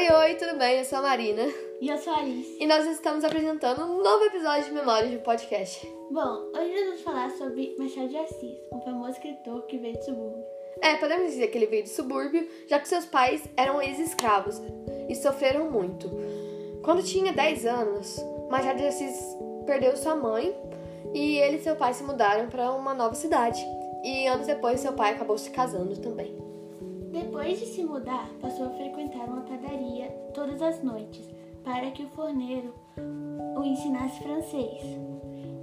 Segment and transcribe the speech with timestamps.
[0.00, 0.78] Oi, oi, tudo bem?
[0.78, 1.42] Eu sou a Marina.
[1.78, 2.56] E eu sou a Alice.
[2.58, 5.86] E nós estamos apresentando um novo episódio de Memórias de Podcast.
[6.10, 10.02] Bom, hoje nós vamos falar sobre Machado de Assis, um famoso escritor que veio do
[10.02, 10.42] subúrbio.
[10.80, 14.58] É, podemos dizer que ele veio do subúrbio, já que seus pais eram ex-escravos
[15.06, 16.08] e sofreram muito.
[16.82, 19.36] Quando tinha 10 anos, Machado de Assis
[19.66, 20.56] perdeu sua mãe
[21.12, 23.62] e ele e seu pai se mudaram para uma nova cidade.
[24.02, 26.49] E anos depois, seu pai acabou se casando também.
[27.40, 31.26] Depois de se mudar, passou a frequentar uma padaria todas as noites
[31.64, 32.74] para que o forneiro
[33.56, 34.82] o ensinasse francês.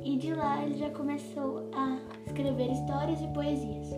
[0.04, 3.90] E de lá ele já começou a escrever histórias e poesias.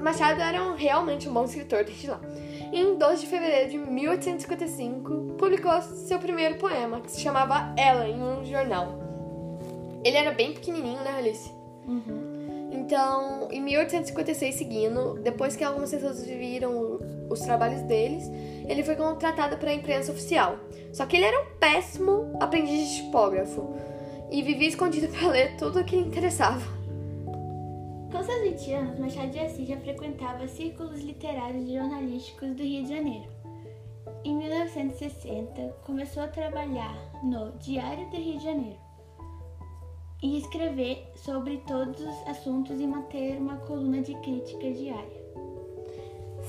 [0.00, 2.20] Machado era um, realmente um bom escritor desde lá.
[2.72, 8.22] Em 12 de fevereiro de 1855, publicou seu primeiro poema, que se chamava Ela, em
[8.22, 8.86] um jornal.
[10.04, 11.50] Ele era bem pequenininho, né, Alice?
[11.88, 12.37] Uhum.
[12.88, 18.24] Então, em 1856, seguindo, depois que algumas pessoas viram os trabalhos deles,
[18.66, 20.56] ele foi contratado para a imprensa oficial.
[20.90, 23.76] Só que ele era um péssimo aprendiz de tipógrafo
[24.30, 26.64] e vivia escondido para ler tudo o que lhe interessava.
[28.10, 32.84] Com seus 20 anos, Machado de Assis já frequentava círculos literários e jornalísticos do Rio
[32.84, 33.28] de Janeiro.
[34.24, 38.87] Em 1960, começou a trabalhar no Diário do Rio de Janeiro
[40.22, 45.28] e escrever sobre todos os assuntos e manter uma coluna de crítica diária.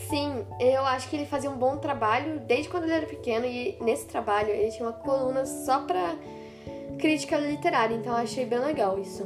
[0.08, 3.78] Sim, eu acho que ele fazia um bom trabalho desde quando ele era pequeno e
[3.82, 6.16] nesse trabalho ele tinha uma coluna só para
[6.98, 9.26] crítica literária, então eu achei bem legal isso.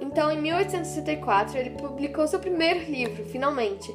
[0.00, 3.94] Então, em 1864, ele publicou seu primeiro livro, finalmente,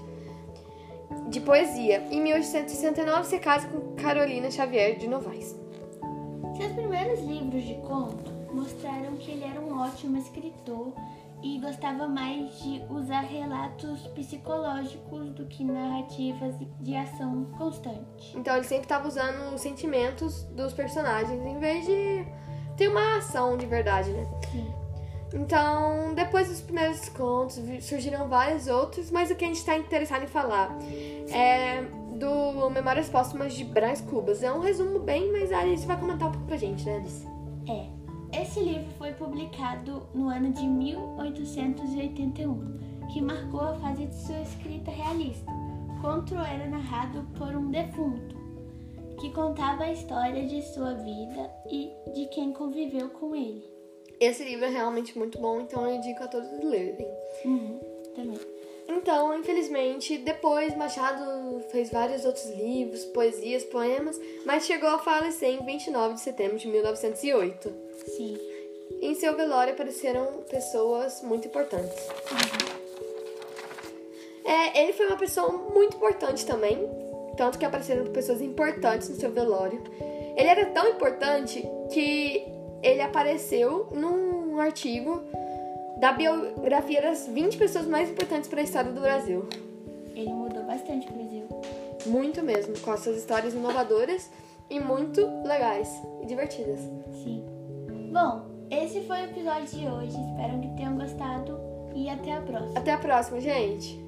[1.30, 2.08] de poesia.
[2.10, 5.56] Em 1869, se casa com Carolina Xavier de Novaes.
[6.58, 10.94] Seus primeiros livros de conto mostraram que ele era um ótimo escritor
[11.42, 18.38] e gostava mais de usar relatos psicológicos do que narrativas de ação constante.
[18.38, 22.26] Então ele sempre estava usando os sentimentos dos personagens em vez de
[22.76, 24.26] ter uma ação de verdade, né?
[24.52, 24.74] Sim.
[25.34, 30.24] Então, depois dos primeiros contos, surgiram vários outros, mas o que a gente está interessado
[30.24, 30.76] em falar
[31.32, 31.84] é
[32.18, 34.42] do Memórias Póstumas de Brás Cubas.
[34.42, 37.28] É um resumo bem, mas a Alice vai comentar um pouco pra gente, né, Alice?
[37.68, 37.99] É.
[38.60, 44.92] Esse livro foi publicado no ano de 1881, que marcou a fase de sua escrita
[44.92, 45.50] realista.
[46.02, 48.36] Conto era narrado por um defunto,
[49.18, 53.64] que contava a história de sua vida e de quem conviveu com ele.
[54.20, 57.08] Esse livro é realmente muito bom, então eu indico a todos lerem.
[57.46, 57.80] Uhum,
[58.14, 58.42] também.
[58.90, 65.64] Então, infelizmente, depois Machado fez vários outros livros, poesias, poemas, mas chegou a falecer em
[65.64, 67.72] 29 de setembro de 1908.
[68.08, 68.38] Sim.
[69.00, 72.08] Em seu velório apareceram pessoas muito importantes.
[72.32, 72.80] Uhum.
[74.44, 76.90] É, ele foi uma pessoa muito importante também,
[77.38, 79.84] tanto que apareceram pessoas importantes no seu velório.
[80.36, 81.64] Ele era tão importante
[81.94, 82.44] que
[82.82, 85.22] ele apareceu num artigo
[86.00, 89.48] da biografia das 20 pessoas mais importantes para a história do Brasil.
[90.16, 91.48] Ele mudou bastante o Brasil.
[92.06, 94.30] Muito mesmo, com as suas histórias inovadoras
[94.70, 95.90] e muito legais
[96.22, 96.80] e divertidas.
[97.24, 97.44] Sim.
[98.14, 100.18] Bom, esse foi o episódio de hoje.
[100.18, 101.60] Espero que tenham gostado
[101.96, 102.80] e até a próxima.
[102.80, 104.00] Até a próxima, gente!